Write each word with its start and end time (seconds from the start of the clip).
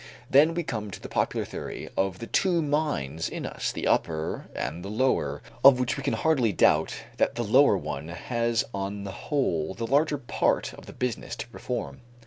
Then 0.31 0.55
we 0.55 0.63
come 0.63 0.89
to 0.89 0.99
the 0.99 1.07
popular 1.07 1.45
theory 1.45 1.87
of 1.95 2.17
the 2.17 2.25
two 2.25 2.63
minds 2.63 3.29
in 3.29 3.45
us, 3.45 3.71
the 3.71 3.85
upper 3.85 4.47
and 4.55 4.83
the 4.83 4.89
lower, 4.89 5.43
of 5.63 5.79
which 5.79 5.95
we 5.95 6.01
can 6.01 6.15
hardly 6.15 6.51
doubt 6.51 6.95
that 7.17 7.35
the 7.35 7.43
lower 7.43 7.77
one 7.77 8.07
has 8.07 8.65
on 8.73 9.03
the 9.03 9.11
whole 9.11 9.75
the 9.75 9.85
larger 9.85 10.17
part 10.17 10.73
of 10.73 10.87
the 10.87 10.93
business 10.93 11.35
to 11.35 11.47
perform. 11.49 12.01